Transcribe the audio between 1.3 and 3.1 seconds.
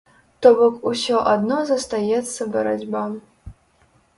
адно застаецца барацьба.